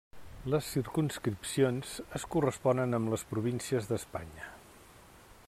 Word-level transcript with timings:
Les 0.51 0.69
circumscripcions 0.77 1.91
es 2.21 2.25
corresponen 2.37 3.01
amb 3.01 3.15
les 3.15 3.27
províncies 3.35 3.93
d'Espanya. 3.93 4.51